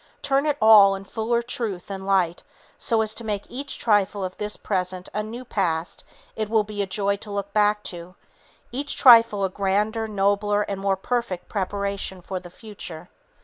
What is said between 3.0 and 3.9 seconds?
as to make each